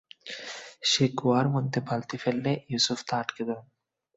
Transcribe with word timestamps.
সে 0.83 1.05
কুয়ার 1.17 1.47
মধ্যে 1.49 1.79
বালতি 1.87 2.17
ফেললে 2.17 2.51
ইউসুফ 2.69 2.99
তা 3.07 3.15
আঁকড়ে 3.19 3.43
ধরেন। 3.47 3.67